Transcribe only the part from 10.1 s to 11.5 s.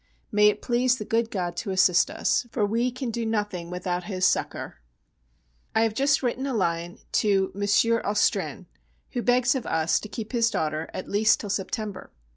his daughter at least